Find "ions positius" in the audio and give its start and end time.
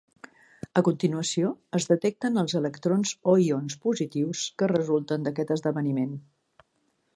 3.49-4.43